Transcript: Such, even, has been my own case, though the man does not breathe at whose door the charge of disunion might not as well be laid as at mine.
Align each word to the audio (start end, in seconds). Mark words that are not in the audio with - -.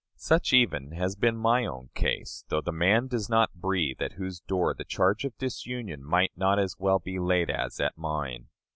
Such, 0.15 0.51
even, 0.51 0.93
has 0.93 1.15
been 1.15 1.37
my 1.37 1.63
own 1.67 1.91
case, 1.93 2.43
though 2.49 2.59
the 2.61 2.71
man 2.71 3.05
does 3.05 3.29
not 3.29 3.53
breathe 3.53 4.01
at 4.01 4.13
whose 4.13 4.39
door 4.39 4.73
the 4.73 4.83
charge 4.83 5.25
of 5.25 5.37
disunion 5.37 6.03
might 6.03 6.31
not 6.35 6.57
as 6.57 6.75
well 6.79 6.97
be 6.97 7.19
laid 7.19 7.51
as 7.51 7.79
at 7.79 7.95
mine. 7.95 8.47